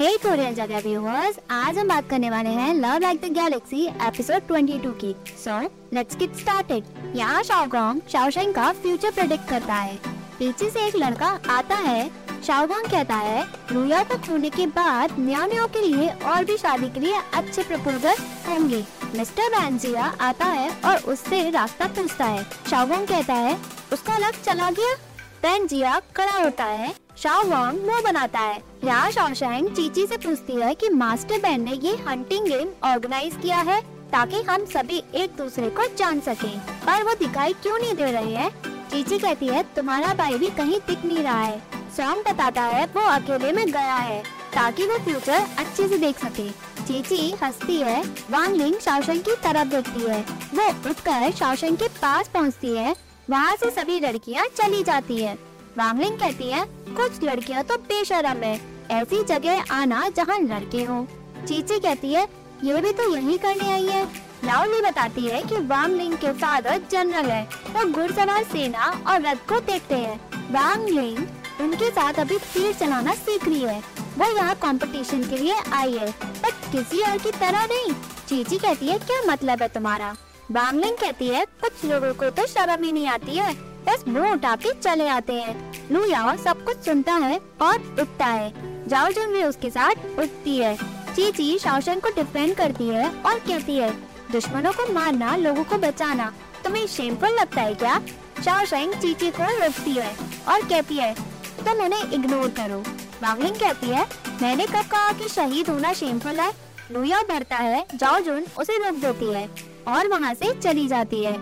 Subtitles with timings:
[0.00, 4.42] हे Korean जगह viewers आज हम बात करने वाले हैं love like the galaxy episode
[4.48, 5.58] 22 की। सो
[5.94, 9.96] लेट्स गेट स्टार्टेड यहाँ शाओगोंग शाओशेंग का फ्यूचर प्रेडिक्ट करता है।
[10.38, 12.08] पीछे से एक लड़का आता है।
[12.46, 13.42] शाओगोंग कहता है
[13.72, 18.22] रुया को खोने के बाद न्यानियों के लिए और भी शादी के लिए अच्छे प्रपोजल
[18.48, 18.84] होंगे।
[19.16, 23.58] मिस्टर बैंजिया आता है और उससे रास्ता पूछता है। शाओगोंग कहता है,
[23.92, 24.94] उसका लक चला गया?
[25.42, 30.74] बैंजिया खड़ा होता है, शाओ वांग मुँह बनाता है यहाँ शाओशैंग चीची से पूछती है
[30.74, 33.80] कि मास्टर बैंड ने ये हंटिंग गेम ऑर्गेनाइज किया है,
[34.12, 38.34] ताकि हम सभी एक दूसरे को जान सकें। पर वो दिखाई क्यों नहीं दे रहे
[38.34, 38.50] हैं?
[38.90, 41.58] चीची कहती है, तुम्हारा भाई भी कहीं दिख नहीं रहा है
[41.96, 44.22] सॉन्ग बताता है, वो अकेले में गया है,
[44.54, 46.50] ताकि वो फ्यूचर अच्छे से देख सके
[46.84, 50.20] चीची हंसती है, वांग लिंग शाओशेंग की तरफ़ देखती है
[50.54, 52.94] वो उठकर शाओशेंग के पास पहुँचती है
[53.30, 55.34] वहाँ से सभी लड़कियाँ चली जाती है।
[55.78, 56.64] वांगलिंग कहती है,
[56.96, 58.60] कुछ लड़कियाँ तो बेशरम है।
[58.90, 61.06] ऐसी जगह आना जहाँ लड़के हो।
[61.48, 62.26] चीची कहती है,
[62.64, 64.04] ये भी तो यही करने आई है।
[64.44, 69.48] लाउली बताती है कि वांगलिंग के फादर जनरल है। वो तो घुड़सवार सेना और रथ
[69.48, 70.20] को देखते हैं।
[70.52, 71.18] वांगलिंग
[71.60, 73.80] उनके साथ अभी तीर चलाना सीख रही है।
[74.18, 77.92] वो यहाँ कंपटीशन के लिए आई है, पर किसी और की तरह नहीं।
[78.28, 80.16] चीची कहती है, क्या मतलब है तुम्हारा?
[80.50, 83.52] वांगलिंग कहती है, कुछ लोगों को तो शर्म ही नहीं आती है।
[83.86, 88.26] बस मुँह उठा के चले आते हैं। लू याओ सब कुछ सुनता है और उठता
[88.26, 88.52] है।
[88.88, 90.74] जाओ जन भी उसके साथ उठती है।
[91.16, 93.90] चीची शाओशन को डिफेंड करती है और कहती है,
[94.32, 96.32] दुश्मनों को मारना, लोगों को बचाना,
[96.64, 98.00] तुम्हें शेमफुल लगता है क्या?
[98.44, 100.16] शाओशेंग चीची को रोकती है
[100.48, 102.78] और कहती है तुम तो उन्हें इग्नोर करो।
[103.22, 104.06] वांगलिंग कहती है,
[104.42, 106.67] मैंने कब कहा कि शहीद होना शेमफुल है?
[106.90, 109.48] लुया बढ़ता है जाओ जुन उसे रोक देती है
[109.88, 111.32] और वहाँ से चली जाती है।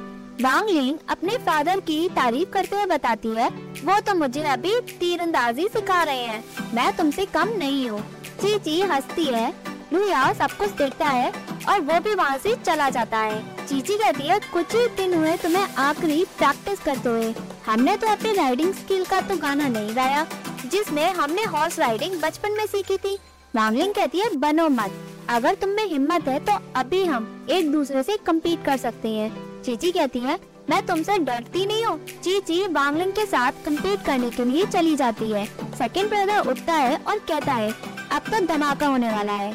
[0.40, 3.48] वांग लिंग अपने फादर की तारीफ़ करते हुए बताती है,
[3.84, 6.42] वो तो मुझे अभी तीरंदाजी सिखा रहे हैं,
[6.74, 8.00] मैं तुमसे कम नहीं हूँ।
[8.40, 9.52] चीची हंसती है
[9.92, 11.30] लुया सब कुछ देखता है
[11.68, 15.36] और वो भी वहाँ से चला जाता है। चीची कहती है, कुछ ही दिन हुए
[15.36, 17.34] तुम्हें आखिरी प्रैक्टिस करते हुए।
[17.66, 20.26] हमने तो अपने राइडिंग स्किल का तो गाना नहीं गाया,
[20.66, 23.18] जिसमें हमने हॉर्स राइडिंग बचपन में सीखी थी।
[23.56, 24.92] वांगलिंग कहती है, बनो मत।
[25.30, 29.62] अगर तुम में हिम्मत है तो अभी हम एक दूसरे से कम्पीट कर सकते हैं।
[29.62, 30.38] चीची कहती है,
[30.70, 35.30] मैं तुमसे डरती नहीं हूँ। चीची वांगलिंग के साथ कम्पीट करने के लिए चली जाती
[35.30, 35.44] है।
[35.74, 37.70] सेकंड ब्रदर उठता है और कहता है,
[38.12, 39.50] अब तो धमाका होने वाला है।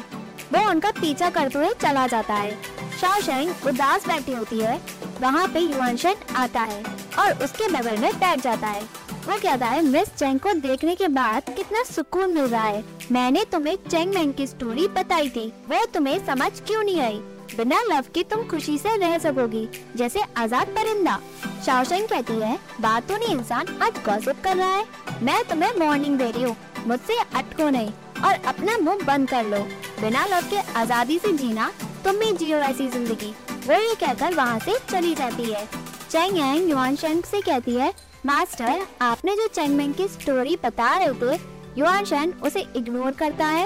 [0.52, 2.56] वो उनका पीछा करते हुए चला जाता है।
[3.00, 4.80] शाओशेंग उदास बैठी होती है।
[5.20, 6.82] वहाँ पे युवानशन आता है
[7.18, 8.82] और उसके बगल में बैठ जाता है।
[9.22, 13.44] वो कहता है मिस चेंग को देखने के बाद कितना सुकून मिल रहा है। मैंने
[13.52, 17.20] तुम्हें चेंग मैंग की स्टोरी बताई थी। वो तुम्हें समझ क्यों नहीं आई?
[17.56, 19.66] बिना लव के तुम खुशी से रह सकोगी।
[19.96, 21.18] जैसे आज़ाद परिंदा।
[21.66, 24.84] शाओशेंग कहती है, बातों ने इंसान आज गॉसिप कर रहा है।
[25.22, 26.56] मैं तुम्हें वार्निंग दे रही हूँ।
[26.86, 27.92] मुझसे अटको नहीं
[28.24, 29.58] और अपना मुँह बंद कर लो।
[30.00, 31.72] बिना लव के आज़ादी से जीना
[32.04, 33.34] तुम भी जियो ऐसी ज़िंदगी।
[33.66, 35.66] वो ये कहकर वहाँ से चली जाती है।
[36.10, 37.92] चेंग यांग युआन शेंग से कहती है
[38.26, 41.40] मास्टर आपने जो चेंग मेंग की स्टोरी बता रहे थे
[41.78, 43.64] युआन उसे इग्नोर करता है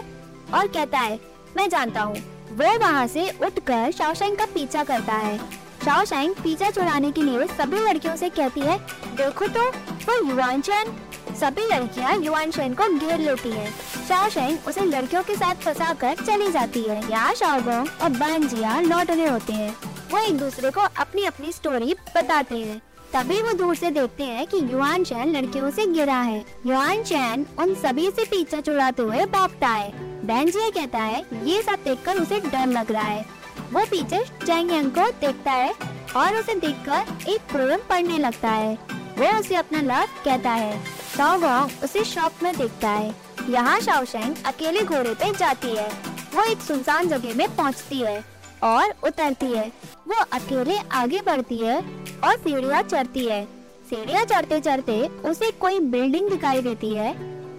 [0.55, 1.19] और कहता है,
[1.57, 2.17] मैं जानता हूँ।
[2.53, 5.37] वो वहाँ से उठकर शाओशेंग का पीछा करता है।
[5.85, 8.79] शाओशेंग पीछा छुड़ाने के लिए सभी लड़कियों से कहती है,
[9.17, 9.69] देखो तो
[10.07, 10.97] वो चैन
[11.41, 13.71] सभी लड़कियाँ चैन को घेर लेती है।
[14.09, 19.11] शाओशेंग उसे लड़कियों के साथ फंसा कर चली जाती है। यहाँ शाओगोंग और बानजिया लौट
[19.11, 19.75] रहे होते हैं।
[20.11, 22.81] वो एक दूसरे को अपनी अपनी स्टोरी बताते हैं।
[23.17, 27.47] तभी वो दूर से देखते हैं कि युआन चैन लड़कियों से गिरा है। युआन चैन
[27.59, 29.91] उन सभी से पीछा छुड़ाते हुए भागता है।
[30.27, 33.25] बेंजिया कहता है, ये सब देखकर उसे डर लग रहा है।
[33.73, 35.73] वो पीछे चैंग यांग को देखता है
[36.17, 38.79] और उसे देखकर एक पोएम पढ़ने लगता है।
[39.19, 40.85] वो उसे अपना लव कहता है।
[41.17, 43.15] शाओगोंग उसे शॉप में देखता है।
[43.51, 45.89] यहाँ शाओशेंग अकेले घोड़े पे जाती है।
[46.35, 48.25] वो एक सुनसान जगह में पहुँचती है।
[48.67, 49.67] और उतरती है।
[50.09, 51.79] वो अकेले आगे बढ़ती है
[52.25, 53.45] और सीढ़ियाँ चढ़ती है।
[53.91, 57.13] सीढ़ियाँ चढ़ते चढ़ते उसे कोई बिल्डिंग दिखाई देती है।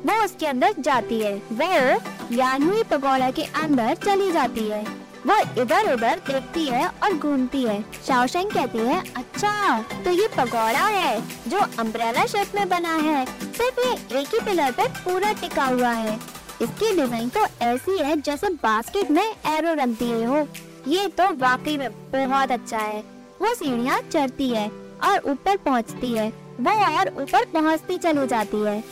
[0.05, 4.81] वो उसके अंदर जाती है। वह यानुई पगोड़ा के अंदर चली जाती है।
[5.25, 10.85] वो इधर उधर देखती है और घूमती है। शाओशेंग कहती है अच्छा तो ये पगोड़ा
[10.85, 15.65] है जो अम्ब्रेला शेप में बना है। सिर्फ़ ये एक ही पिलर पे पूरा टिका
[15.65, 16.15] हुआ है।
[16.61, 20.47] इसकी डिज़ाइन तो ऐसी है जैसे बास्केट में एरो रख दिए हो।
[20.87, 22.99] ये तो वाकई में बहुत अच्छा है।
[23.41, 24.67] वो सीढ़ियाँ चढ़ती है
[25.03, 26.29] और ऊपर पहुँचती है।
[26.59, 28.83] वो और ऊपर पहुँचती चली जाती है।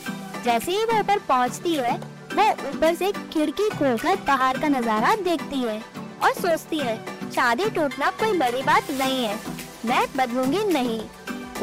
[0.44, 1.96] जैसे ही वो ऊपर पहुँचती है,
[2.34, 5.80] वो ऊपर से खिड़की खोलकर बाहर का नज़ारा देखती है
[6.22, 6.96] और सोचती है,
[7.30, 9.38] शादी टूटना कोई बड़ी बात नहीं है।
[9.86, 11.00] मैं बदलूँगी नहीं।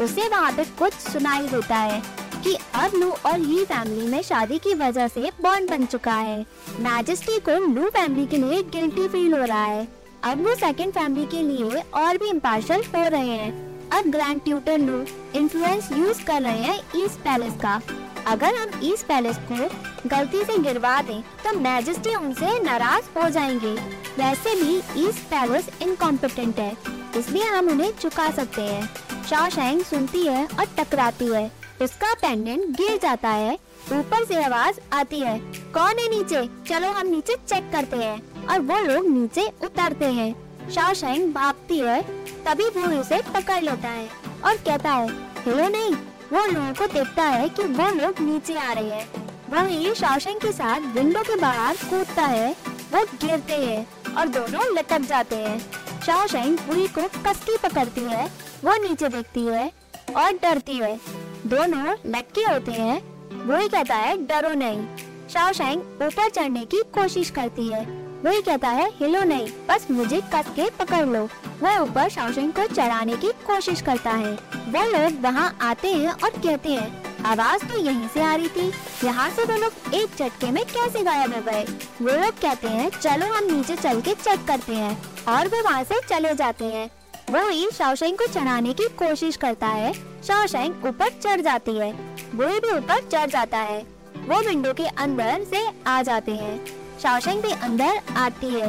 [0.04, 2.02] उसे वहाँ पे कुछ सुनाई देता है
[2.44, 6.40] कि अब लू और ही फैमिली में शादी की वजह से बॉन्ड बन चुका है।
[6.80, 9.86] मैजेस्टी को लू फैमिली के लिए गिल्टी फील हो रहा है।
[10.24, 14.78] अब वो सेकंड फैमिली के लिए और भी इम्पार्शल हो रहे हैं। अब grand tutor
[14.78, 15.04] Lu
[15.34, 17.80] influence use कर रहे हैं ईस्ट पैलेस का।
[18.26, 19.68] अगर हम ईस्ट पैलेस को
[20.08, 23.72] गलती से गिरवा दें तो मैजेस्टी उनसे नाराज़ हो जाएँगे।
[24.18, 26.72] वैसे भी ईस्ट पैलेस इनकॉम्पिटेंट है,
[27.16, 28.88] इसलिए हम उन्हें चुका सकते हैं।
[29.24, 31.50] शाओशैंग सुनती है और टकराती है।
[31.82, 33.54] उसका पेंडेंट गिर जाता है।
[33.92, 35.38] ऊपर से आवाज़ आती है,
[35.74, 36.48] कौन है नीचे?
[36.68, 42.02] चलो हम नीचे चेक करते हैं। और वो लोग नीचे उतरते हैं। शाओशैंग भागती है,
[42.44, 44.08] तभी वो उसे पकड़ लेता है
[44.44, 45.08] और कहता है,
[45.38, 45.94] हिलो नहीं,
[46.32, 50.52] वो लोगों को देखता है कि वो लोग नीचे आ रहे हैं। वही शाओशैंग के
[50.52, 52.56] साथ विंडो के बाहर कूदता है,
[52.94, 55.58] वो गिरते हैं और दोनों लटक जाते हैं।
[56.06, 58.26] शाओशैंग बुई को कसकी पकड़ती है,
[58.64, 59.72] वो नीचे देखती है
[60.16, 61.00] और डरती है।
[61.46, 63.02] दोनों लटके होते हैं,
[63.46, 64.86] वही कहता है, डरो नहीं।
[65.28, 70.46] शाओशैंग ऊपर चढ़ने की कोशिश करती है। वही कहता है, हिलो नहीं, बस मुझे कस
[70.48, 71.28] के पकड़ लो।
[71.62, 74.32] वह ऊपर शाओशैंग को चढ़ाने की कोशिश करता है।
[74.68, 78.72] वो लोग वहाँ आते हैं और कहते हैं, आवाज़ तो यहीं से आ रही थी।
[79.04, 81.64] यहाँ से वो लोग एक झटके में कैसे गायब हो गए?
[82.02, 85.84] वो लोग कहते हैं, चलो हम नीचे चल के चेक करते हैं। और वो वहाँ
[85.84, 86.90] से चले जाते हैं।
[87.30, 89.92] वो ही शाओशैंग को चढ़ाने की कोशिश करता है।
[90.26, 91.92] शाओशैंग ऊपर चढ़ जाती है।
[92.34, 93.86] वो भी ऊपर चढ़ जाता है।
[94.16, 98.68] वो विंडो के अंदर से आ जाते हैं। शाओशैंग भी अंदर आती है।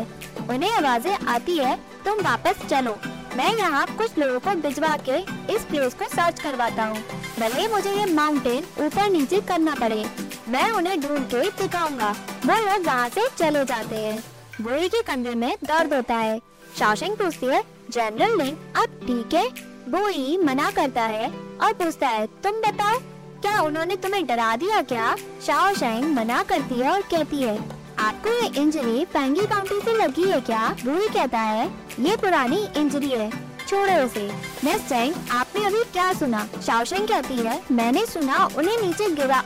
[0.49, 2.95] उन्हें आवाज़ें आती है, तुम वापस चलो।
[3.35, 5.17] मैं यहाँ कुछ लोगों को भिजवा के
[5.53, 6.97] इस प्लेस को सर्च करवाता हूँ।
[7.39, 10.03] भले मुझे ये माउंटेन ऊपर नीचे करना पड़े,
[10.47, 12.09] मैं उन्हें ढूंढ के दिखाऊँगा।
[12.45, 14.17] वो लोग वहाँ से चले जाते हैं।
[14.61, 16.39] बुरी के कंधे में दर्द होता है।
[16.79, 19.47] शाओशैंग पूछती है जनरल लिंग अब ठीक है?
[19.89, 22.99] बोई मना करता है और पूछता है, तुम बताओ,
[23.41, 25.15] क्या उन्होंने तुम्हें डरा दिया क्या?
[25.47, 25.73] शाओ
[26.11, 27.57] मना करती है और कहती है
[27.99, 30.75] आपको ये इंजरी पैंगी काउंटी से लगी है क्या?
[30.85, 31.67] बुई कहता है,
[31.99, 33.29] ये पुरानी इंजरी है।
[33.67, 34.27] छोड़ो उसे
[34.63, 36.47] मिस चैंग आपने अभी क्या सुना?
[36.65, 39.43] शाओशेंग कहती है, मैंने सुना, उन्हें नीचे गिरा।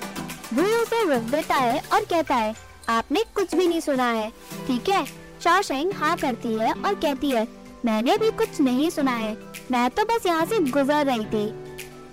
[0.53, 2.55] बुई उसे रोक देता है और कहता है,
[2.89, 4.29] आपने कुछ भी नहीं सुना है।
[4.67, 5.05] ठीक है।
[5.43, 7.47] शाओशेंग हाँ करती है और कहती है,
[7.85, 9.37] मैंने भी कुछ नहीं सुना है।
[9.71, 11.47] मैं तो बस यहाँ से गुजर रही थी।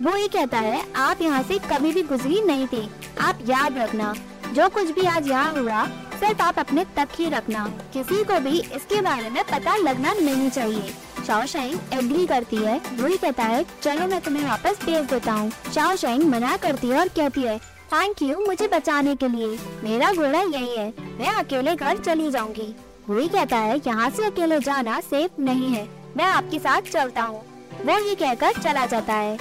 [0.03, 2.91] वो ये कहता है, आप यहाँ से कभी भी गुजरी नहीं थी।
[3.21, 4.15] आप याद रखना।
[4.53, 5.85] जो कुछ भी आज यहाँ हुआ
[6.17, 10.51] सिर्फ़ आप अपने तक ही रखना। किसी को भी इसके बारे में पता लगना नहीं
[10.51, 10.93] चाहिए।
[11.27, 16.29] शाओशाइन एग्री करती है वही कहता है, चलो मैं तुम्हें वापस भेज देता हूँ। शाओशाइन
[16.31, 17.59] मना करती है और कहती है
[17.89, 22.75] थैंक यू मुझे बचाने के लिए। मेरा घोड़ा यही है, मैं अकेले घर चली जाऊँगी।
[23.09, 25.87] वही कहता है, यहाँ से अकेले जाना सेफ़ नहीं है,
[26.17, 27.43] मैं आपके साथ चलता हूँ।
[27.77, 29.37] वो ये कहकर चला जाता है।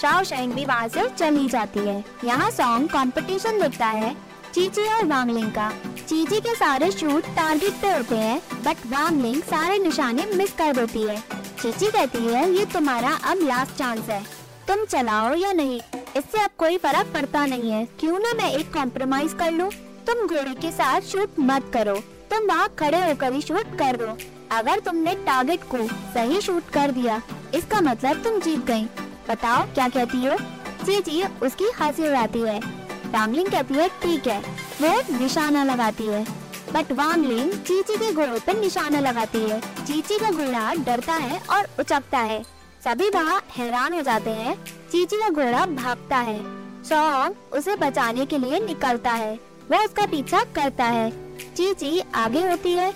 [0.00, 4.14] शाओ शेंग भी वहाँ से चली जाती है। यहाँ सॉन्ग कंपटीशन दिखता है।
[4.54, 5.68] चीची और वांगलिंग का।
[6.08, 11.02] चीची के सारे शूट टारगेट पे होते हैं बट वांगलिंग सारे निशाने मिस कर देती
[11.02, 11.18] है।
[11.62, 14.22] चीची कहती है, ये तुम्हारा अब लास्ट चांस है।
[14.68, 15.80] तुम चलाओ या नहीं?
[16.16, 19.70] इससे अब कोई फ़र्क पड़ता नहीं है। क्यों ना मैं एक कॉम्प्रोमाइज कर लूँ?
[20.06, 21.94] तुम घोड़े के साथ शूट मत करो।
[22.30, 24.16] तुम वहाँ खड़े होकर ही शूट कर दो।
[24.52, 27.22] अगर तुमने टारगेट को सही शूट कर दिया,
[27.54, 28.84] इसका मतलब तुम जीत गई
[29.28, 30.36] बताओ, क्या कहती हो?
[30.84, 32.60] जी जी उसकी हँसी उड़ाती है।
[33.10, 34.40] वांगलिंग कहती है, ठीक है।
[34.82, 36.26] वो निशाना लगाती है।
[36.72, 41.68] बट वांगलिंग चीची के घोड़े पर निशाना लगाती है। चीची का घोड़ा डरता है और
[41.80, 42.42] उचकता है।
[42.84, 46.40] सभी वहाँ हैरान हो जाते हैं। चीची का घोड़ा भागता है।
[46.84, 51.10] सॉन्ग उसे बचाने के लिए निकलता है। वह उसका पीछा करता है।
[51.54, 52.92] चीची आगे होती है।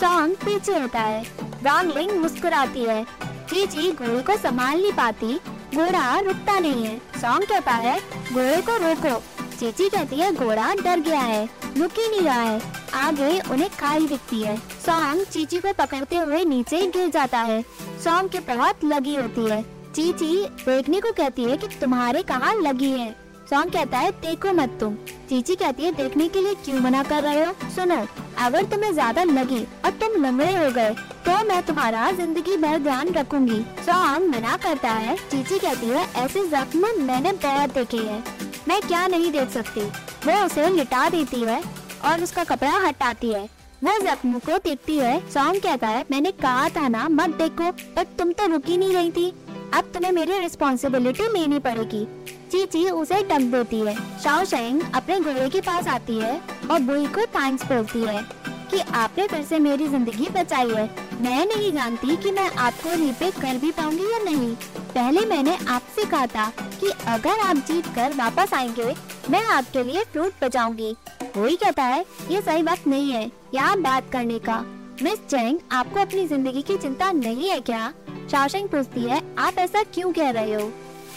[0.00, 1.22] सॉन्ग पीछे होता है।
[1.62, 5.40] वांगलिंग मुस्कुराती है। चीची घोड़े को संभाल नहीं पाती।
[5.74, 8.00] घोड़ा रुकता नहीं है। सॉन्ग कहता है,
[8.32, 11.44] घोड़े को रोको। चीची कहती है, घोड़ा डर गया है,
[11.78, 12.60] रुक ही नहीं रहा है।
[12.96, 17.62] आगे उन्हें खाई दिखती है। सॉन्ग चीची को पकड़ते हुए नीचे गिर जाता है।
[18.04, 19.62] सॉन्ग के बहुत लगी होती है।
[19.94, 23.10] चीची देखने को कहती है कि तुम्हारे कहाँ लगी है।
[23.50, 24.94] सॉन्ग कहता है, देखो मत तुम।
[25.28, 27.52] चीची कहती है, देखने के लिए क्यों मना कर रहे हो?
[27.74, 27.96] सुनो,
[28.38, 33.12] अगर तुम्हें ज़्यादा लगी और तुम लंगड़े हो गए तो मैं तुम्हारा ज़िंदगी भर ध्यान
[33.14, 38.80] रखूँगी। सॉन्ग मना करता है। चीची कहती है, ऐसे जख्म मैंने बहुत देखे हैं। मैं
[38.82, 39.80] क्या नहीं देख सकती?
[40.26, 41.62] वो उसे लिटा देती है
[42.04, 43.42] और उसका कपड़ा हटाती है।
[43.84, 48.16] वो जख्म को देखती है सॉन्ग कहता है, मैंने कहा था ना, मत देखो बट
[48.18, 49.30] तुम तो रुकी नहीं रही थी।
[49.74, 52.04] अब तुम्हें मेरी रिस्पॉन्सिबिलिटी लेनी पड़ेगी।
[52.50, 57.06] चीची उसे टक देती है। शाओ शेंग अपने घोड़े के पास आती है और बुई
[57.06, 58.24] को थैंक्स बोलती है।
[58.70, 60.84] कि आपने फिर से मेरी ज़िंदगी बचाई है।
[61.22, 64.54] मैं नहीं जानती कि मैं आपको रीपे कर भी पाऊँगी या नहीं।
[64.88, 66.48] पहले मैंने आपसे कहा था
[66.80, 68.94] कि अगर आप जीत कर वापस आएँगे,
[69.30, 70.96] मैं आपके लिए फ्रूट बचाऊँगी
[71.36, 74.58] वही कहता है, ये सही बात नहीं है यहाँ बात करने का।
[75.02, 77.92] मिस चैंग आपको अपनी ज़िंदगी की चिंता नहीं है क्या?
[78.30, 80.70] शाओशेंग पूछती है, आप ऐसा क्यों कह रहे हो?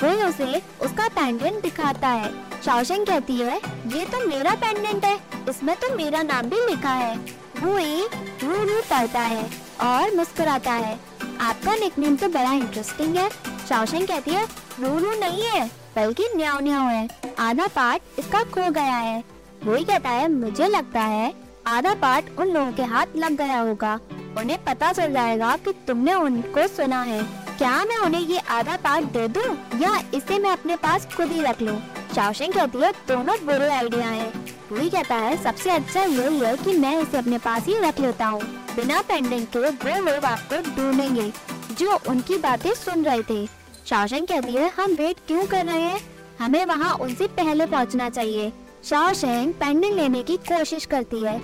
[0.03, 2.31] वो उसे उसका पेंडेंट दिखाता है।
[2.65, 5.17] शाओशेंग कहती है, ये तो मेरा पेंडेंट है,
[5.50, 7.15] इसमें तो मेरा नाम भी लिखा है।
[7.58, 9.43] एक रू रू पढ़ता है
[9.81, 10.93] और मुस्कुराता है।
[11.41, 13.29] आपका निकनेम तो बड़ा इंटरेस्टिंग है।
[13.70, 14.46] शाओशेंग कहती है
[14.79, 15.65] रू रू नहीं है,
[15.96, 17.08] बल्कि न्याओ न्याओ है।
[17.39, 19.24] आधा पार्ट इसका खो गया है।
[19.65, 21.34] वही कहता है, मुझे लगता है,
[21.67, 24.00] आधा पार्ट उन लोगों के हाथ लग गया होगा।
[24.38, 27.22] उन्हें पता चल जाएगा कि तुमने उनको सुना है।
[27.58, 31.41] क्या मैं उन्हें ये आधा पार्ट दे दूँ या इसे मैं अपने पास खुद ही
[31.41, 31.77] रख लूँ?
[32.15, 34.25] शाओशिंग कहती है दोनों बुरे आइडिया है।
[34.72, 38.25] वही कहता है, सबसे अच्छा यही है कि मैं इसे अपने पास ही रख लेता
[38.25, 38.41] हूँ।
[38.75, 41.32] बिना पेंडेंट के वो लोग आपको ढूंढेंगे,
[41.80, 43.46] जो उनकी बातें सुन रहे थे।
[43.86, 46.00] शाओशिंग कहती है, हम वेट क्यों कर रहे हैं?
[46.39, 48.51] हमें वहाँ उनसे पहले पहुँचना चाहिए।
[48.84, 51.38] शाओशेंग पेंडेंट लेने की कोशिश करती है।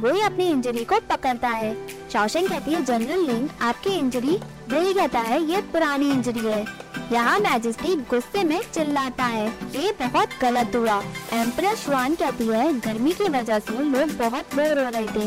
[0.00, 1.74] वही अपनी इंजरी को पकड़ता है।
[2.12, 4.38] शाओशेंग कहती है जनरल लिंग आपकी इंजरी
[4.70, 6.64] वही कहता है, ये पुरानी इंजरी है।
[7.12, 10.96] यहाँ मैजिस्ट्री गुस्से में चिल्लाता है। ये बहुत गलत हुआ।
[11.34, 15.26] एम्प्रेस श्वान कहती है, गर्मी की वजह से लोग बहुत बोर हो रहे थे।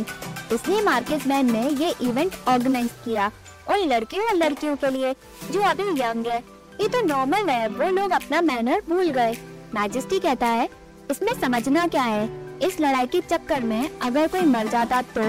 [0.55, 3.31] इसलिए मार्केट मैन ने ये इवेंट ऑर्गेनाइज किया
[3.69, 5.13] उन लड़कियों और लड़कियों के लिए,
[5.51, 6.38] जो अभी यंग है।
[6.81, 9.38] ये तो नॉर्मल है, वो लोग अपना मैनर भूल गए।
[9.75, 10.69] मैजिस्ट्री कहता है,
[11.11, 12.29] इसमें समझना क्या है?
[12.59, 15.21] इस लड़ाई के चक्कर में अगर कोई मर जाता तो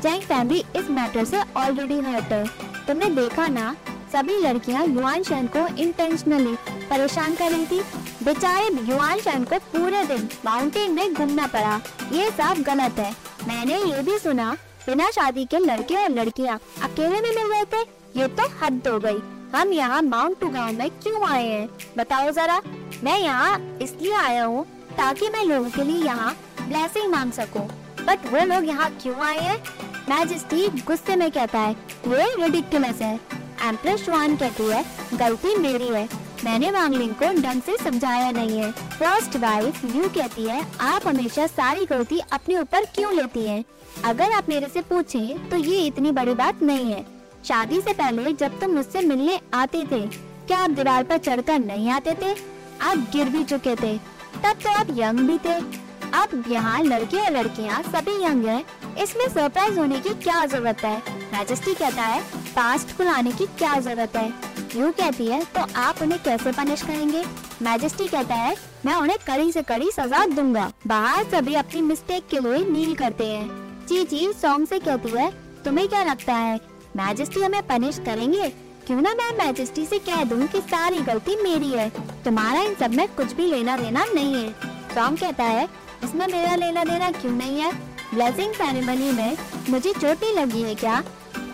[0.00, 2.44] जैंग फैमिली इस मैटर से ऑलरेडी हर्ट है।
[2.86, 3.74] तुमने देखा ना
[4.12, 6.54] सभी लड़कियाँ युवान शैन को इंटेंशनली
[6.90, 7.80] परेशान कर रही थी।
[8.24, 11.80] बेचारे युवान शैन को पूरे दिन माउंटेन में घूमना पड़ा।
[12.12, 13.10] ये सब गलत है।
[13.48, 14.52] मैंने ये भी सुना,
[14.86, 17.80] बिना शादी के लड़के और लड़कियाँ अकेले में मिल रहे थे।
[18.20, 19.18] ये तो हद हो गई।
[19.54, 21.68] हम यहाँ माउंट टू गाँव में क्यों आए हैं?
[21.98, 22.60] बताओ जरा।
[23.04, 24.64] मैं यहाँ इसलिए आया हूँ
[24.96, 27.66] ताकि मैं लोगों के लिए यहाँ ब्लेसिंग मांग सकूँ।
[28.06, 29.62] बट वो लोग यहाँ क्यों आए हैं?
[30.08, 31.72] मैजिस्ट्री गुस्से में कहता है,
[32.08, 33.18] ये रिडिकुलस है।
[33.62, 34.84] एम्प्रेस वन कहती है,
[35.14, 36.08] गलती मेरी है।
[36.44, 41.46] मैंने वांगलिंग को ढंग से समझाया नहीं है। फ़र्स्ट वाइफ यू कहती है, आप हमेशा
[41.46, 43.64] सारी गलती अपने ऊपर क्यों लेती हैं?
[44.04, 47.04] अगर आप मेरे से पूछें तो ये इतनी बड़ी बात नहीं है।
[47.48, 50.00] शादी से पहले जब तुम मुझसे मिलने आते थे,
[50.46, 52.34] क्या आप दीवार पर चढ़कर नहीं आते थे?
[52.82, 53.96] आप गिर भी चुके थे।
[54.36, 58.64] तब तो आप यंग भी थे। अब यहाँ लड़के और लड़कियाँ सभी यंग हैं।
[58.96, 61.02] इसमें सरप्राइज़ होने की क्या ज़रूरत है?
[61.36, 64.28] मैजेस्टी कहता है पास्ट को लाने की क्या ज़रूरत है?
[64.76, 67.22] यू कहती है तो आप उन्हें कैसे पनिश करेंगे?
[67.62, 68.54] मैजेस्टी कहता है,
[68.86, 73.26] मैं उन्हें कड़ी से कड़ी सजा दूँगा। बाहर सभी अपनी मिस्टेक के लिए नील करते
[73.26, 75.30] हैं। चीची सॉन्ग से कहती है,
[75.64, 76.60] तुम्हें क्या लगता है?
[76.96, 78.48] मैजेस्टी हमें पनिश करेंगे?
[78.86, 81.88] क्यों ना मैं मैजेस्टी से कह दूँ कि सारी गलती मेरी है?
[82.24, 84.48] तुम्हारा इन सब में कुछ भी लेना देना नहीं है।
[84.94, 85.68] टॉम कहता है,
[86.04, 87.72] इसमें मेरा लेना देना क्यों नहीं है?
[88.14, 89.36] ब्लेसिंग सेरेमनी में
[89.70, 91.02] मुझे चोटी लगी है क्या?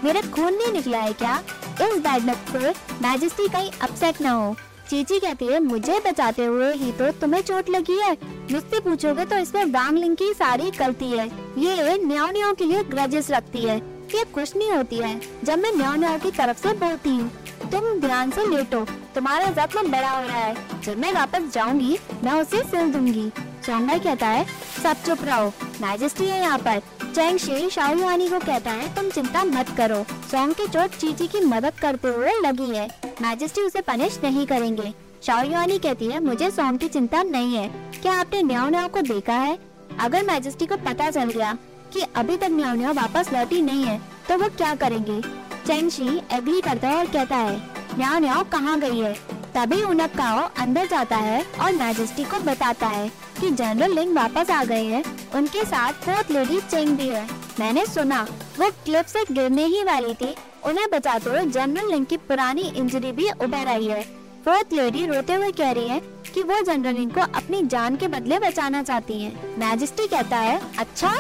[0.05, 1.37] मेरा खून नहीं निकला है क्या?
[1.83, 4.55] इस बैड लक पर मैजेस्टी कहीं अपसेट ना हो।
[4.91, 8.13] चीची कहती है, मुझे बचाते हुए ही तो तुम्हें चोट लगी है।
[8.53, 11.27] मुझसे पूछोगे तो इसमें वांगलिंग की सारी गलती है।
[11.59, 13.77] ये न्याओ के लिए ग्रजेस रखती है।
[14.15, 17.31] ये कुछ नहीं होती है, जब मैं न्याओ की तरफ़ से बोलती हूँ।
[17.73, 22.33] तुम ध्यान से लेटो, तुम्हारा जख्म बड़ा हो रहा है। जब मैं वापस जाऊँगी, मैं
[22.33, 23.31] उसे सिल दूँगी।
[23.65, 24.45] चौंगा कहता है,
[24.83, 26.83] सब चुप रहो। मैजेस्टी है यहाँ पर।
[27.15, 29.97] चैंग शे शाहरुआनी को कहता है, तुम चिंता मत करो।
[30.31, 32.87] सॉन्ग की चोट चीची की मदद करते हुए लगी है।
[33.23, 34.93] मैजेस्टी उसे पनिश नहीं करेंगे।
[35.23, 37.69] शाहरुआनी कहती है, मुझे सॉन्ग की चिंता नहीं है।
[38.03, 39.59] क्या आपने न्याओ न्याओ को देखा है?
[40.01, 41.53] अगर मैजेस्टी को पता चल गया
[41.93, 45.21] कि अभी तक न्याओ न्याओ वापस लौटी नहीं है तो वो क्या करेंगे?
[45.67, 47.57] चैंगशी एग्री करता है और कहता है
[47.99, 49.15] न्याओ न्याओ कहाँ गई है?
[49.55, 53.09] तभी उनक काओ अंदर जाता है और मैजेस्टी को बताता है
[53.41, 55.03] कि जनरल लिंग वापस आ गए हैं।
[55.35, 57.27] उनके साथ फोर्थ लेडी चेंग भी है।
[57.61, 58.23] मैंने सुना,
[58.59, 63.13] वो क्लिप से गिरने ही वाली थी। उन्हें बचाते हुए जनरल लिंग की पुरानी इंजरी
[63.13, 64.03] भी उभर आई है।
[64.45, 66.01] फोर्थ लेडी रोते हुए कह रही है
[66.35, 70.61] कि वो जनरल लिंग को अपनी जान के बदले बचाना चाहती है। मैजिस्ट्री कहता है
[70.79, 71.11] अच्छा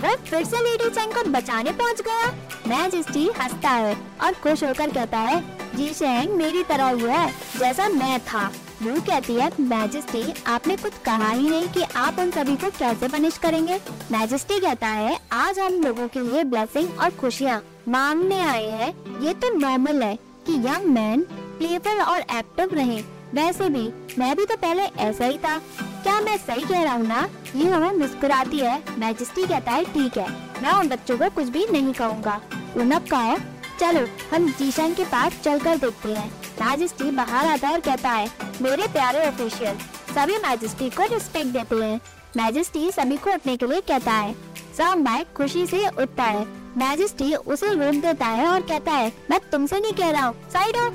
[0.00, 2.30] वो फिर से लेडी चेंग को बचाने पहुँच गया?
[2.68, 5.40] मैजिस्ट्री हंसता है और खुश होकर कहता है
[5.74, 8.46] जी शेंग मेरी तरह हुआ है, जैसा मैं था।
[8.82, 13.08] वो कहती है मैजेस्टी आपने कुछ कहा ही नहीं कि आप उन सभी को कैसे
[13.08, 13.80] पनिश करेंगे?
[14.12, 19.34] मैजेस्टी कहता है, आज हम लोगों के लिए ब्लेसिंग और खुशियाँ मांगने आए हैं। ये
[19.34, 20.14] तो नॉर्मल है
[20.46, 21.22] कि यंग मैन
[21.58, 23.00] प्लेफुल और एक्टिव रहे।
[23.34, 23.88] वैसे भी,
[24.18, 27.28] मैं भी तो पहले ऐसा ही था। क्या मैं सही कह रहा हूँ ना?
[27.56, 30.28] ये हमें मुस्कुराती है। मैजेस्टी कहता है, ठीक है,
[30.62, 32.40] मैं उन बच्चों को कुछ भी नहीं कहूँगा।
[32.76, 33.34] उनब कहा
[33.80, 36.28] चलो, हम जीशन के पास चलकर देखते हैं।
[36.62, 38.30] मैजिस्ट्री बाहर आता है और कहता है,
[38.62, 39.76] मेरे प्यारे ऑफिशियल,
[40.14, 42.00] सभी मैजेस्टी को रिस्पेक्ट देते हैं।
[42.36, 44.34] मैजिस्ट्री सभी को उठने के लिए कहता है।
[44.78, 46.44] सब मैक खुशी से उठता है।
[46.76, 50.76] मैजिस्ट्री उसे रोक देता है और कहता है, मैं तुमसे नहीं कह रहा हूँ। साइड
[50.76, 50.90] हो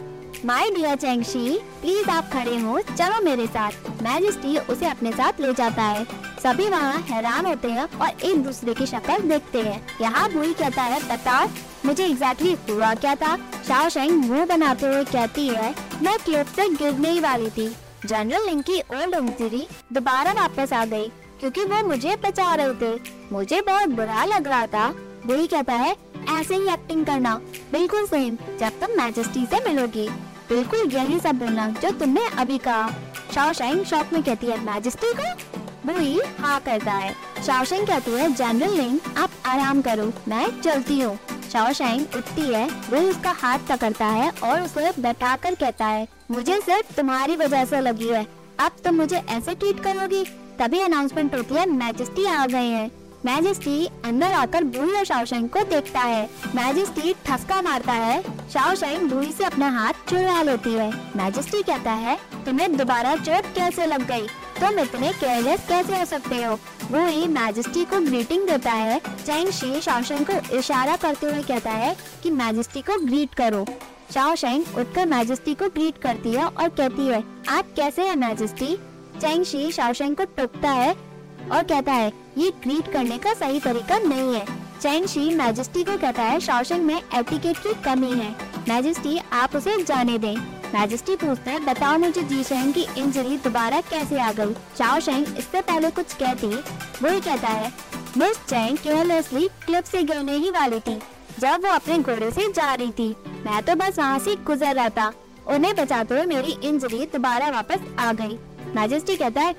[0.45, 1.49] माय डियर चैंगशी
[1.81, 3.71] प्लीज़ आप खड़े हो। चलो मेरे साथ।
[4.03, 6.05] मैजिस्ट्री उसे अपने साथ ले जाता है।
[6.43, 10.83] सभी वहाँ हैरान होते हैं और एक दूसरे की शक्ल देखते हैं। यहाँ बुई कहता
[10.83, 11.41] है बता
[11.85, 13.89] मुझे एग्जैक्टली exactly हुआ क्या था?
[13.89, 17.67] शेंग मुँह बनाते हुए कहती है, मैं क्लिप से गिरने ही वाली थी।
[18.05, 21.07] जनरल लिंग की ओल्ड इंजरी दोबारा वापस आ गई,
[21.39, 22.99] क्योंकि वो मुझे बचा रहे थे।
[23.31, 24.87] मुझे बहुत बुरा लग रहा था।
[25.25, 25.95] वही कहता है,
[26.31, 27.35] ऐसे ही एक्टिंग करना।
[27.71, 30.07] बिल्कुल सेम जब तुम मैजेस्टी से मिलोगी।
[30.49, 32.89] बिल्कुल यही सब बोलना जो तुमने अभी कहा।
[33.33, 35.66] शाओशैंग शॉक में कहती है मैजेस्टी को?
[35.87, 37.13] बुई हाँ करता है।
[37.45, 41.17] शाओशैंग कहती है जनरल लिंग आप आराम करो, मैं चलती हूँ।
[41.51, 46.59] शाओशैंग उठती है वो उसका हाथ पकड़ता है और उसे बैठा कर कहता है, मुझे
[46.61, 48.25] सिर्फ़ तुम्हारी वजह से लगी है।
[48.59, 50.23] अब तुम मुझे ऐसे ट्रीट करोगी?
[50.59, 52.89] तभी अनाउंसमेंट होती है मैजेस्टी आ गए हैं।
[53.25, 59.31] मैजेस्टी अंदर आकर बूढ़ी और शाओशैंग को देखता है। मैजेस्टी ठसका मारता है। शाओशैंग बूढ़ी
[59.31, 64.27] से अपना हाथ चुरा लेती है। मैजेस्टी कहता है, तुम्हें दोबारा चोट कैसे लग गई?
[64.59, 66.53] तुम इतने केयरलेस कैसे हो सकते हो?
[66.91, 71.71] वो ही मैजेस्टी को ग्रीटिंग देता है चैंग शी शाओशैंग को इशारा करते हुए कहता
[71.71, 73.65] है कि मैजेस्टी को ग्रीट करो।
[74.13, 78.75] शाओशैंग उठकर मैजेस्टी को ग्रीट करती है और कहती है, आप कैसे हैं मैजेस्टी
[79.21, 83.97] चैंग शी शाओशैंग को टोकता है और कहता है, ये ग्रीट करने का सही तरीका
[83.99, 84.45] नहीं है।
[84.81, 88.35] चैंग शी मैजेस्टी को कहता है शाओशैंग में एटिकेट की कमी है।
[88.69, 90.35] मैजेस्टी आप उसे जाने दें।
[90.73, 94.53] मैजेस्टी पूछता है बताओ मुझे जी शेंग की इंजरी दोबारा कैसे आ गई?
[94.77, 97.71] चाओ शेंग इससे पहले कुछ कहती वो ही कहता है,
[98.17, 100.97] मिस चैंग केयरलेसली क्लिप से गिरने ही वाली थी,
[101.39, 103.09] जब वो अपने घोड़े से जा रही थी।
[103.45, 105.11] मैं तो बस वहाँ से गुजर रहा था,
[105.47, 108.37] उन्हें बचाते हुए मेरी इंजरी दोबारा वापस आ गई।
[108.75, 109.55] मैजेस्टी कहता है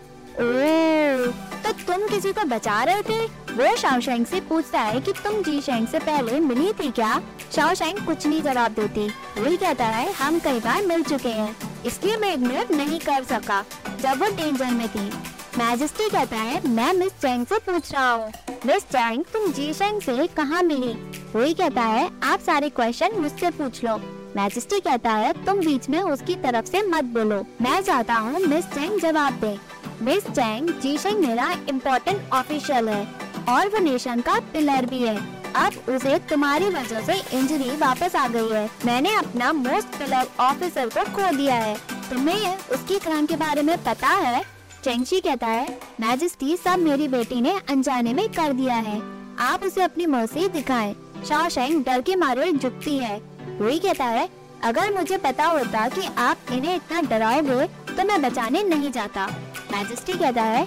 [1.98, 5.86] तुम किसी को बचा रहे थे वो शाओशैंग से पूछता है कि तुम जी शेंग
[5.88, 7.20] से पहले मिली थी क्या?
[7.56, 9.06] शाओशैंग कुछ नहीं जवाब देती।
[9.40, 11.56] वही कहता है, हम कई बार मिल चुके हैं।
[11.86, 13.64] इसलिए मैं इग्नोर नहीं कर सका,
[14.00, 15.10] जब वो डेंजर में थी।
[15.58, 18.32] मैजिस्ट्री कहता है, मैं मिस चैंग से पूछ रहा हूँ।
[18.66, 20.92] मिस चैंग तुम जी शेंग से कहाँ मिली?
[21.34, 23.96] वही कहता है, आप सारे क्वेश्चन मुझसे पूछ लो।
[24.36, 28.64] मैजिस्ट्री कहता है, तुम बीच में उसकी तरफ़ से मत बोलो। मैं चाहता हूँ मिस
[28.64, 29.56] चैंग जवाब दे।
[30.02, 33.02] मिस चैंग, जी शेंग मेरा इम्पोर्टेंट ऑफिशियल है
[33.48, 35.16] और वो नेशन का पिलर भी है।
[35.56, 40.88] अब उसे तुम्हारी वजह से इंजरी वापस आ गई है। मैंने अपना मोस्ट पिलर ऑफिसर
[40.88, 41.74] को खो दिया है।
[42.10, 44.42] तुम्हें उसकी क्राइम के बारे में पता है?
[44.84, 49.00] चेंगशी कहता है मैजेस्टी सब मेरी बेटी ने अनजाने में कर दिया है।
[49.40, 50.94] आप उसे अपनी मर्सी दिखाएँ।
[51.28, 53.18] शाओशैंग डर के मारे झुकती है।
[53.60, 54.28] वही कहता है,
[54.64, 59.28] अगर मुझे पता होता कि आप इन्हें इतना डराओगे तो मैं बचाने नहीं जाता।
[59.72, 60.66] मैजेस्टी कहता है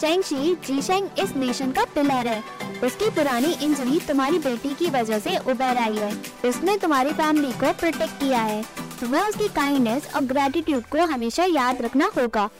[0.00, 2.42] चेंगशी जीशेंग इस नेशन का पिलर है।
[2.84, 6.12] उसकी पुरानी इंजरी तुम्हारी बेटी की वजह से उभर आई है।
[6.44, 8.62] उसने तुम्हारी फैमिली को प्रोटेक्ट किया है।
[9.00, 12.50] तुम्हें उसकी काइंडनेस और ग्रेटिट्यूड को हमेशा याद रखना होगा।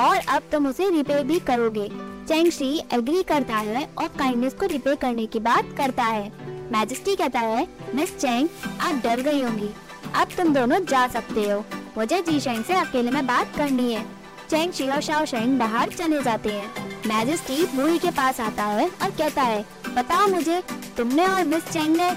[0.00, 1.88] और अब तुम उसे रिपे भी करोगे।
[2.28, 6.32] चेंगशी एग्री करता है और काइंडनेस को रिपे करने की बात करता है।
[6.72, 8.48] मैजेस्टी कहता है मिस चेंग
[8.80, 9.70] आप डर गई होंगी।
[10.14, 11.64] अब तुम दोनों जा सकते हो।
[11.98, 14.17] मुझे जी शेंग से अकेले में बात करनी है।
[14.50, 18.88] चेंग शी और शाओ शेंग बाहर चले जाते हैं। मैजेस्टी बुई के पास आता है
[19.02, 20.62] और कहता है, बताओ मुझे,
[20.96, 22.10] तुमने और मिस चेंग ने?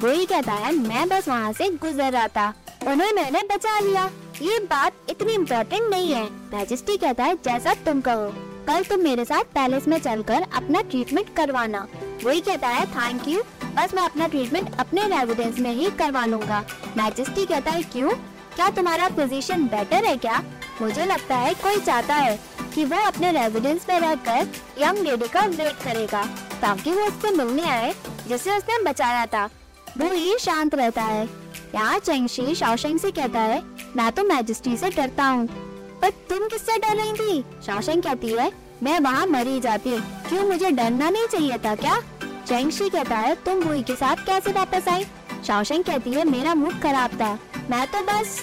[0.00, 2.52] बुई कहता है, मैं बस वहाँ से गुजर रहा था।
[2.88, 4.10] उन्हें मैंने बचा लिया।
[4.42, 6.22] ये बात इतनी इम्पोर्टेंट नहीं है।
[6.54, 8.32] मैजेस्टी कहता है, जैसा तुम कहो।
[8.66, 11.86] कल तुम मेरे साथ पैलेस में चलकर अपना ट्रीटमेंट करवाना।
[12.24, 13.42] वही कहता है थैंक यू
[13.76, 16.64] बस मैं अपना ट्रीटमेंट अपने रेजिडेंस में ही करवा लूँगा।
[16.96, 18.10] मैजेस्टी कहता है, क्यों?
[18.56, 20.42] क्या तुम्हारा पोजीशन बेटर है क्या?
[20.80, 22.38] मुझे लगता है कोई चाहता है
[22.74, 26.22] कि वो अपने रेजिडेंस में रहकर यंग लेडी का वेट करेगा,
[26.62, 27.94] ताकि वो उससे मिलने आए,
[28.28, 29.44] जिसे उसने बचाया था।
[29.98, 31.28] वो ही शांत रहता है।
[31.74, 33.62] यहाँ चेंगशी शाओशेंग से कहता है,
[33.96, 35.46] मैं तो मैजिस्ट्री से डरता हूँ।
[36.02, 38.50] पर तुम किससे डर रही थी शाओशेंग कहती है,
[38.82, 42.00] मैं वहाँ मरी जाती क्यों मुझे डरना नहीं चाहिए था क्या?
[42.46, 45.06] चेंगशी कहता है, तुम बुई के साथ कैसे वापस आई?
[45.46, 47.38] शाओशेंग कहती है, मेरा मूड खराब था।
[47.70, 48.40] मैं तो बस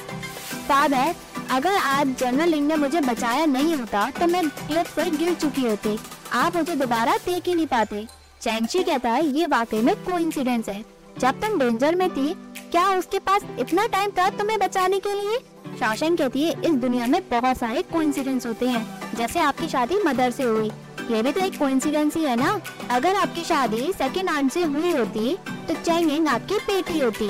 [0.69, 1.15] फादर
[1.51, 5.97] अगर आज जनरल ने मुझे बचाया नहीं होता तो मैं क्लिप से गिर चुकी होती।
[6.33, 8.05] आप मुझे दोबारा देख ही नहीं पाते।
[8.41, 10.83] चैंगशी कहता है, ये वाकई में कोइंसिडेंस है।
[11.19, 12.33] जब तुम डेंजर में थी,
[12.71, 15.37] क्या उसके पास इतना टाइम था तुम्हें बचाने के लिए?
[15.79, 20.31] शासन कहती है, इस दुनिया में बहुत सारे कोइंसिडेंस होते हैं। जैसे आपकी शादी मदर
[20.31, 20.69] से हुई।
[21.11, 22.59] ये भी तो एक कोइंसिडेंस ही है ना?
[22.91, 25.35] अगर आपकी शादी सेकेंड आंट से हुई होती
[25.67, 27.29] तो चैंगिंग आपकी बेटी होती।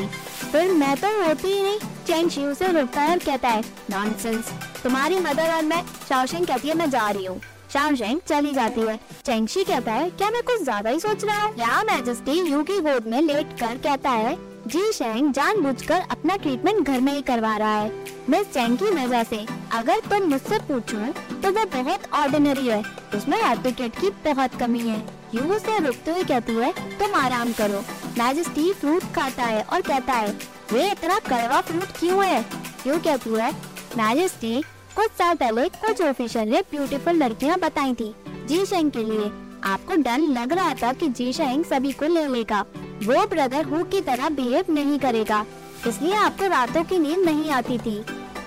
[0.52, 4.48] फिर मैं तो होती ही नहीं। चैन शी उसे रोकता और कहता है नॉनसेंस
[4.84, 7.40] तुम्हारी मदर और मैं शाओशेंग कहती है, मैं जा रही हूँ.
[7.74, 11.54] शाओशेंग चली जाती है। चेंगशी कहता है, क्या मैं कुछ ज़्यादा ही सोच रहा हूँ?
[11.60, 14.36] या मैजेस्टी यू की गोद में लेट कर कहता है,
[14.68, 17.92] जी शेंग जानबूझकर अपना ट्रीटमेंट घर में ही करवा रहा है।
[18.30, 22.84] मिस चैंग की वजह से अगर तुम मुझसे पूछो तो वो बहुत ऑर्डिनरी है।
[23.16, 25.02] उसमें एप्लीकेट की बहुत कमी है।
[25.36, 27.84] यू उसे रुकते हुए कहती है, तुम आराम करो।
[28.18, 32.40] मैजेस्टी फ्रूट खाता है और कहता है ये इतना कड़वा फ्रूट क्यों है?
[32.88, 33.52] यू कहती है?
[33.98, 34.62] मैजेस्टी
[34.96, 38.14] कुछ साल पहले कुछ ऑफिसर ने ब्यूटीफुल लड़कियाँ बताई थी
[38.48, 39.32] जी शेंग के लिए।
[39.64, 42.60] आपको डर लग रहा था कि जी शेंग सभी को ले लेगा।
[43.04, 45.46] वो ब्रदर हु की तरह बिहेव नहीं करेगा।
[45.88, 47.96] इसलिए आपको रातों की नींद नहीं आती थी।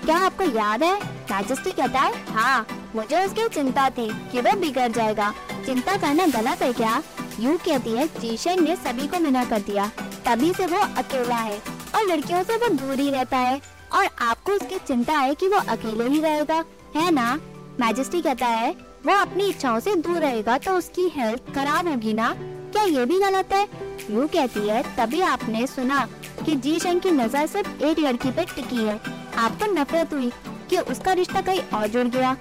[0.04, 0.94] क्या आपको याद है?
[1.32, 5.34] मैजेस्टी कहता है हाँ मुझे उसकी चिंता थी कि वह बिगड़ जाएगा।
[5.66, 7.02] चिंता करना गलत है क्या?
[7.40, 9.90] यू कहती है जीशन ने सभी को मना कर दिया।
[10.26, 13.60] तभी से वो अकेला है। और लड़कियों से वो दूर ही रहता है
[13.92, 16.64] और आपको उसकी चिंता है कि वो अकेले ही रहेगा,
[16.96, 17.34] है ना?
[17.80, 18.70] मैजेस्टी कहता है,
[19.06, 22.32] वो अपनी इच्छाओं से दूर रहेगा तो उसकी हेल्थ खराब होगी ना?
[22.72, 23.62] क्या ये भी गलत है?
[24.10, 26.06] यू कहती है, तभी आपने सुना
[26.44, 29.00] कि जी शंग की नज़र सिर्फ़ एक लड़की पे टिकी है।
[29.38, 30.30] आपको नफरत हुई
[30.70, 32.36] कि उसका रिश्ता कहीं और जुड़ गया,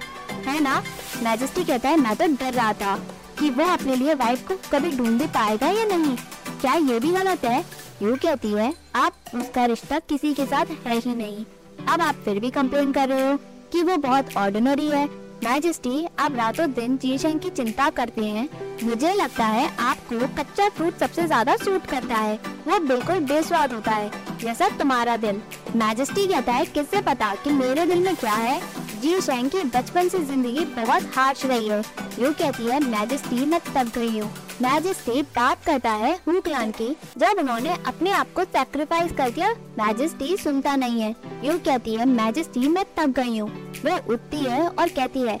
[0.46, 0.82] है ना?
[1.22, 2.96] मैजेस्टी कहता है, मैं तो डर रहा था
[3.38, 6.16] कि वो अपने लिए वाइफ को कभी ढूंढ पाएगा या नहीं।
[6.60, 7.64] क्या ये भी गलत है?
[8.02, 11.44] यू कहती है, आप उसका रिश्ता किसी के साथ है ही नहीं।
[11.88, 13.36] अब आप फिर भी कंप्लेन कर रहे हो
[13.72, 15.04] कि वो बहुत ऑर्डिनरी है।
[15.44, 18.48] मैजेस्टी आप रातों दिन जीशन की चिंता करते हैं।
[18.84, 22.34] मुझे लगता है आपको कच्चा फ्रूट सबसे ज़्यादा सूट करता है।
[22.68, 24.10] वो बिल्कुल बेस्वाद होता है।
[24.40, 25.40] जैसा तुम्हारा दिल।
[25.76, 28.60] मैजेस्टी कहता है, किससे पता कि मेरे दिल में क्या है?
[29.02, 31.82] जी शेंग की बचपन से ज़िंदगी बहुत हार्श रही है।
[32.18, 36.88] यू कहती है मैजेस्टी मैं तब गई हूँ। मैजेस्टी बात करता है, हु क्लान की,
[37.18, 42.06] जब उन्होंने अपने आप को सेक्रीफाइस कर दिया मैजेस्टी सुनता नहीं है। यू कहती है
[42.06, 43.50] मैजेस्टी मैं तब गई हूँ।
[43.84, 45.38] वह उठती है और कहती है,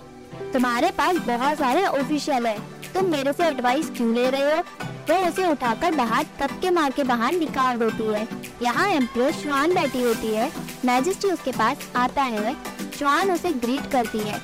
[0.52, 2.58] तुम्हारे पास बहुत सारे ऑफिशियल है।
[2.94, 4.62] तुम मेरे से एडवाइस क्यों ले रहे हो?
[5.10, 8.26] वह उसे उठाकर बाहर तब के मार के बाहर निकाल देती है।
[8.62, 10.50] यहाँ एम्प्रेस श्वान बैठी होती है।
[10.84, 12.54] मैजेस्टी उसके पास आता है।
[12.98, 14.40] श्वान उसे ग्रीट करती है।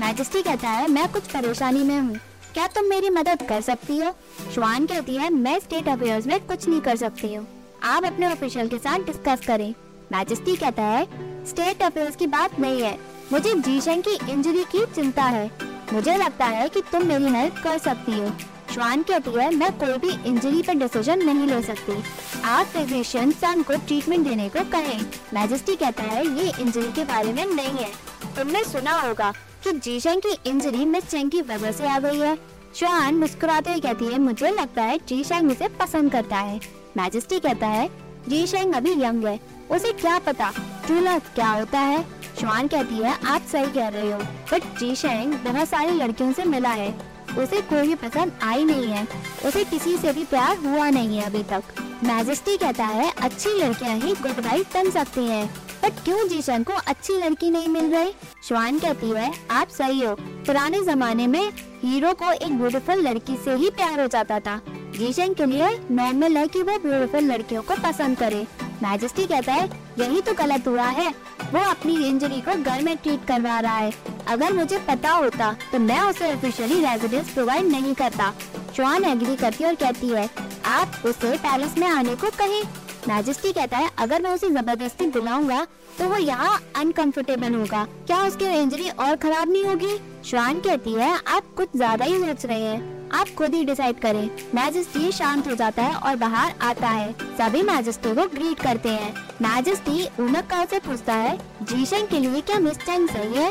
[0.00, 2.18] मैजेस्टी कहता है, मैं कुछ परेशानी में हूँ।
[2.54, 4.10] क्या तुम मेरी मदद कर सकती हो?
[4.54, 7.46] श्वान कहती है, मैं स्टेट अफेयर्स में कुछ नहीं कर सकती हूँ।
[7.82, 9.74] आप अपने ऑफिशियल के साथ डिस्कस करें।
[10.12, 11.04] मैजेस्टी कहता है
[11.46, 12.98] स्टेट अफेयर्स की बात नहीं है।
[13.32, 15.50] मुझे जीशन की इंजरी की चिंता है।
[15.92, 18.30] मुझे लगता है कि तुम मेरी हेल्प कर सकती हो।
[18.74, 22.02] श्वान कहती है, मैं कोई भी इंजरी पर डिसीज़न नहीं ले सकती।
[22.44, 25.00] आप फिजिशियन सन को ट्रीटमेंट देने को कहें।
[25.34, 27.90] मैजेस्टी कहता है, ये इंजरी के बारे में नहीं है।
[28.36, 29.32] तुमने सुना होगा
[29.64, 32.36] कि जीशंग की इंजरी मिस चेंग की वजह से आ गई है।
[32.76, 36.60] श्वान मुस्कुराते हुए कहती है, मुझे लगता है जीशंग इसे पसंद करता है।
[36.96, 37.88] मैजेस्टी कहता है
[38.28, 39.38] जीशंग अभी यंग है,
[39.70, 40.50] उसे क्या पता
[40.86, 42.02] ट्रू लव क्या होता है?
[42.40, 44.18] श्वान कहती है, आप सही कह रहे हो
[44.52, 46.90] बट जीशंग बहुत सारी लड़कियों से मिला है।
[47.38, 49.06] उसे कोई भी पसंद आई नहीं है,
[49.46, 51.62] उसे किसी से भी प्यार हुआ नहीं है अभी तक।
[52.04, 56.72] मैजेस्टी कहता है, अच्छी लड़कियाँ ही गुड वाइफ बन सकती हैं। बट क्यों जीशन को
[56.86, 58.12] अच्छी लड़की नहीं मिल रही?
[58.48, 63.54] श्वान कहती है, आप सही हो। पुराने जमाने में हीरो को एक ब्यूटीफुल लड़की से
[63.54, 67.74] ही प्यार हो जाता था। जीशन के लिए नॉर्मल है कि वो ब्यूटीफुल लड़कियों को
[67.82, 68.46] पसंद करे।
[68.82, 69.68] मैजेस्टी कहता है,
[69.98, 71.08] यही तो गलत हुआ है।
[71.52, 73.92] वो अपनी इंजरी को घर में ट्रीट करवा रहा है।
[74.28, 78.32] अगर मुझे पता होता तो मैं उसे ऑफिशियली रेजिडेंस प्रोवाइड नहीं करता।
[78.76, 80.28] श्वान एग्री करती और कहती है,
[80.66, 82.62] आप उसे पैलेस में आने को कहें।
[83.08, 85.64] मैजेस्टी कहता है, अगर मैं उसे ज़बरदस्ती बुलाऊँगा
[85.98, 89.98] तो वो यहाँ अनकंफर्टेबल होगा। क्या उसकी इंजरी और खराब नहीं होगी?
[90.24, 94.28] श्वान कहती है, आप कुछ ज़्यादा ही सोच रहे हैं। आप खुद ही डिसाइड करें।
[94.54, 99.12] मैजेस्टी शांत हो जाता है और बाहर आता है। सभी मैजेस्टी को ग्रीट करते हैं।
[99.42, 103.50] मैजेस्टी उनक काव से पूछता है, जीशन के लिए क्या मिस चैंग सही है?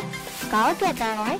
[0.51, 1.37] काव कहता है,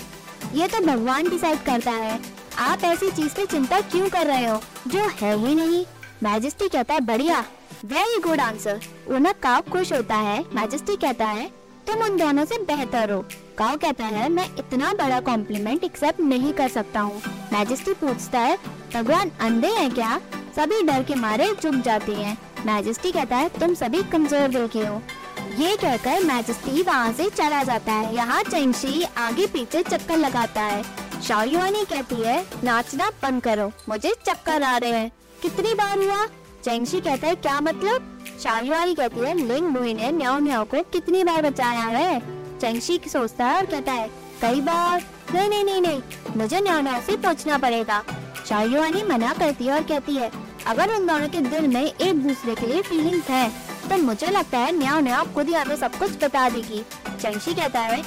[0.54, 2.20] ये तो भगवान डिसाइड करता है।
[2.60, 4.60] आप ऐसी चीज़ पे चिंता क्यों कर रहे हो?
[4.88, 5.84] जो है ही नहीं।
[6.24, 7.44] मैजेस्टी कहता है, बढ़िया।
[7.84, 11.46] वेरी गुड आंसर उनक काव खुश होता है मैजेस्टी कहता है,
[11.88, 13.22] तुम उन दोनों से बेहतर हो।
[13.58, 17.22] काव कहता है, मैं इतना बड़ा कॉम्प्लीमेंट एक्सेप्ट नहीं कर सकता हूँ।
[17.54, 18.58] मैजेस्टी पूछता है,
[18.94, 20.20] भगवान अंधे हैं क्या?
[20.56, 24.86] सभी डर के मारे चुप जाते हैं। मैजेस्टी कहता है, तुम सभी कमज़ोर दिल के
[24.86, 25.02] हो।
[25.58, 30.84] ये कहकर मैजेस्टी वहाँ से चला जाता है। यहाँ चेंगशी आगे पीछे चक्कर लगाता है।
[31.22, 36.26] शाओयुआनी कहती है, नाचना बंद करो, मुझे चक्कर आ रहे हैं। कितनी बार हुआ?
[36.64, 38.08] चेंगशी कहता है, क्या मतलब?
[38.44, 42.20] शाहवारी कहती है, लिंग मुई ने न्याओ न्याओ को कितनी बार बचाया है?
[42.60, 44.08] चेंगशी सोचता है और कहता है,
[44.42, 45.04] कई बार?
[45.34, 46.02] नहीं नहीं नहीं नहीं,
[46.38, 48.04] मुझे न्याओ न्याओ से पूछना पड़ेगा।
[48.50, 50.32] शाहयुआनी मना करती है और कहती है,
[50.68, 53.50] अगर उन दोनों के दिल में एक दूसरे के लिए फीलिंग्स है
[53.90, 56.84] तो मुझे लगता है न्याओ न्याओ खुद ही हमें सब कुछ बता देगी।
[57.22, 58.04] चंशी कहता है,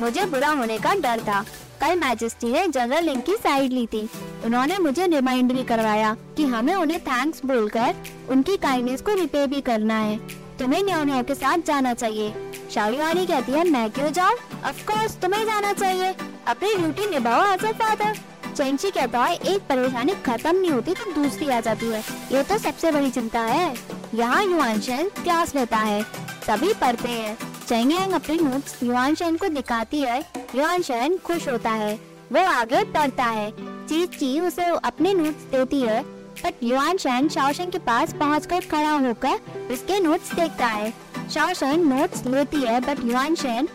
[0.00, 1.44] मुझे बुरा होने का डर था।
[1.80, 4.08] कल मैजेस्टी ने जनरल लिंक की साइड ली थी।
[4.44, 7.94] उन्होंने मुझे रिमाइंड भी करवाया कि हमें उन्हें थैंक्स बोलकर
[8.28, 10.16] उनकी काइंडनेस को रिपे भी करना है।
[10.58, 12.34] तुम्हें न्याओ के साथ जाना चाहिए।
[12.74, 14.36] शाहरी कहती है, मैं क्यों जाऊँ?
[14.66, 16.14] ऑफ़ कोर्स तुम्हें जाना चाहिए।
[16.46, 18.18] अपनी ड्यूटी निभाओ एज फादर
[18.56, 22.00] चेंची कहता है, एक परेशानी खत्म नहीं होती तो दूसरी आ जाती है।
[22.32, 23.74] ये तो सबसे बड़ी चिंता है।
[24.14, 26.02] यहाँ युवान शैन क्लास लेता है।
[26.46, 30.18] सभी पढ़ते हैं। चेंगेंग अपने नोट्स युवान शैन को दिखाती है।
[30.54, 31.94] युवान शैन खुश होता है।
[32.32, 33.50] वो आगे पढ़ता है।
[33.86, 36.02] चीज़ ची उसे अपने नोट्स देती है।
[36.44, 40.90] बट युवान शैन शाओशेन के पास पहुँच कर खड़ा होकर उसके नोट्स देखता है।
[41.34, 43.68] शाओशेन नोट्स लेती है बट युवान शैन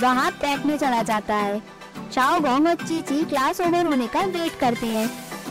[0.00, 1.62] वहाँ बैठने चला जाता है।
[2.14, 5.06] शाओ गोंग और चीची क्लास ओवर होने का वेट करते हैं।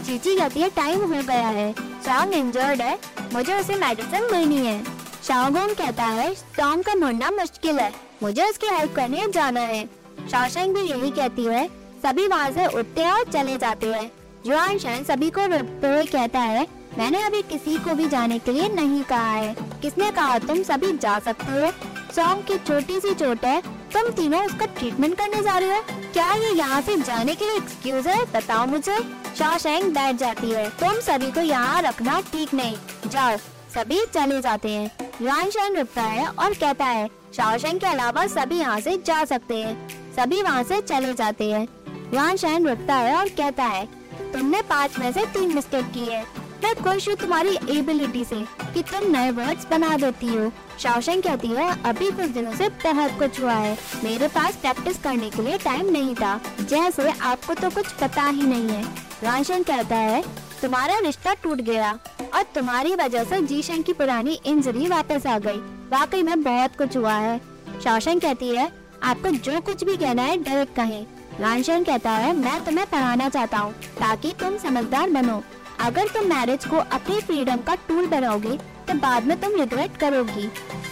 [0.06, 1.72] चीची कहती है टाइम हो गया है।
[2.06, 3.00] शाओ इंजर्ड है।
[3.34, 7.92] मुझे उसे मेडिसिन लेनी है। शाओगोंग कहता है टॉम का मुड़ना मुश्किल है।
[8.24, 9.84] मुझे उसकी हेल्प करने जाना है।
[10.32, 11.68] शाओशेंग भी यही कहती है,
[12.04, 14.12] सभी वहाँ से उठते और चले जाते हैं।
[14.46, 18.52] जुआन शैन सभी को रोकते हुए कहता है, मैंने अभी किसी को भी जाने के
[18.52, 21.72] लिए नहीं कहा है। किसने कहा, तुम सभी जा सकते हो।
[22.16, 23.62] सॉन्ग की छोटी सी चोट है।
[23.94, 25.82] तुम तीनों उसका ट्रीटमेंट करने जा रहे हो।
[26.14, 29.00] क्या ये यहाँ से जाने के लिए एक्सक्यूज है, बताओ मुझे?
[29.38, 33.38] शाओशेंग बैठ जाती है, तुम सभी को यहाँ रखना ठीक नहीं। जाओ
[33.76, 37.08] सभी चले जाते हैं। युआन शेन रुकता है और कहता है
[37.38, 41.68] शाओशेंग के अलावा सभी यहाँ से जा सकते हैं। सभी वहाँ से चले जाते हैं।
[42.14, 43.86] युआन शेन रुकता है और कहता है,
[44.34, 46.26] तुमने पाँच में से तीन मिस्टेक की है
[46.64, 48.36] मैं खुश हूँ तुम्हारी एबिलिटी से
[48.74, 53.18] कि तुम नए वर्ड्स बना देती हो। शाओशेंग कहती है, अभी कुछ दिनों से बहुत
[53.20, 57.70] कुछ हुआ है। मेरे पास प्रैक्टिस करने के लिए टाइम नहीं था। जैसे आपको तो
[57.70, 58.84] कुछ पता ही नहीं है।
[59.24, 60.24] राशन कहता है
[60.63, 61.91] तुम्हारा रिश्ता टूट गया
[62.36, 65.58] और तुम्हारी वजह से जीशन की पुरानी इंजरी वापस आ गई।
[65.91, 67.38] वाकई में बहुत कुछ हुआ है।
[67.84, 68.71] शासन कहती है,
[69.04, 71.06] आपको जो कुछ भी कहना है, डायरेक्ट कहें।
[71.39, 75.41] रानशन कहता है, मैं तुम्हें पढ़ाना चाहता हूँ, ताकि तुम समझदार बनो।
[75.82, 80.47] अगर तुम मैरिज को अपनी फ्रीडम का टूल बनाओगे तो बाद में तुम रिग्रेट करोगी।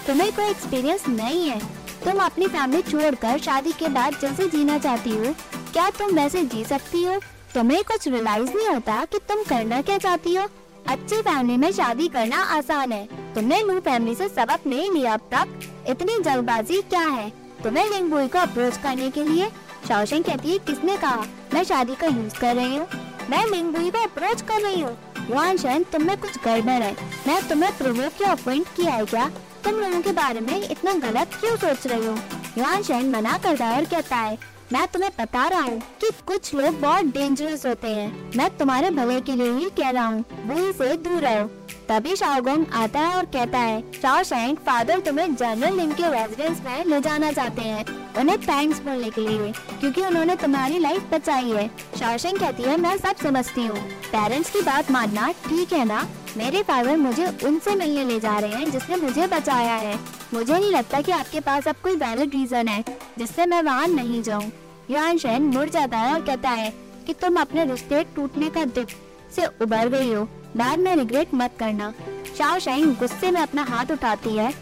[0.08, 1.60] तुम्हें कोई एक्सपीरियंस नहीं है।
[2.04, 5.34] तुम अपनी फैमिली छोड़कर शादी के बाद जैसे जीना चाहती हो,
[5.74, 7.20] क्या तुम वैसे जी सकती हो?
[7.56, 10.48] तुम्हें कुछ रियलाइज़ नहीं होता कि तुम करना क्या चाहती हो।
[10.88, 15.20] अच्छी फैमिली में शादी करना आसान है। तुमने न्यू फैमिली से सबक नहीं लिया अब
[15.20, 15.60] तक।
[15.90, 17.30] इतनी जल्दबाजी क्या है?
[17.64, 19.50] तुम्हें लिंग लिंगबुई को अप्रोच करने के लिए
[19.88, 21.26] शाओशेंग कहती है, किसने कहा?
[21.54, 22.88] मैं शादी का यूज़ कर रही हूँ।
[23.30, 24.98] मैं लिंग लिंगबुई को अप्रोच कर रही हूँ।
[25.30, 29.32] युआन शन तुम में कुछ गड़बड़ है। मैं तुम्हें प्रोवोक या अपॉइंट किया है क्या?
[29.64, 32.18] तुम लोगों के बारे में इतना गलत क्यों सोच रहे हो?
[32.58, 36.54] युआन शन मना करता है और कहता है मैं तुम्हें बता रहा हूँ कि कुछ
[36.56, 40.72] लोग बहुत डेंजरस होते हैं। मैं तुम्हारे भले के लिए ही कह रहा हूँ बुरी
[40.74, 41.48] से दूर रहो।
[41.90, 46.62] तभी शाओगोंग आता है और कहता है, शाओ शैंग फादर तुम्हें जनरल लिंग के रेजिडेंस
[46.66, 47.86] में ले जाना चाहते हैं।
[48.20, 51.68] उन्हें थैंक्स बोलने के लिए, क्योंकि उन्होंने तुम्हारी लाइफ बचाई है।
[52.00, 56.08] शाओशेंग कहती है, मैं सब समझती हूँ। पेरेंट्स की बात मानना ठीक है ना?
[56.38, 60.00] मेरे फादर मुझे उनसे मिलने ले जा रहे हैं, जिसने मुझे बचाया है।
[60.34, 62.84] मुझे नहीं लगता कि आपके पास अब कोई वैलिड रीजन है,
[63.18, 64.52] जिससे मैं वहाँ नहीं जाऊँ।
[64.90, 66.74] युआन शेन मुड़ जाता है और कहता है
[67.08, 68.90] कि तुम अपने रिश्ते टूटने का दुख
[69.36, 70.24] से उबर गई हो
[70.58, 71.94] बाद में रिग्रेट मत करना
[72.38, 74.54] शाओ शाइन गुस्से में अपना हाथ उठाती है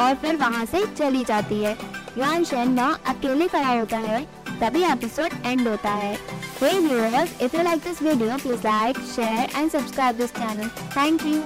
[0.00, 1.76] और फिर वहाँ से चली जाती है
[2.18, 4.24] युआन शेन वहाँ अकेले खड़ा होता है
[4.60, 6.16] तभी एपिसोड एंड होता है
[6.62, 10.68] Hey viewers, if you like this video, please like, share and subscribe this channel.
[10.94, 11.42] Thank you.